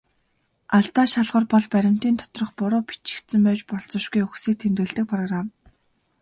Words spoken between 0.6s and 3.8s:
Алдаа шалгуур бол баримтын доторх буруу бичигдсэн байж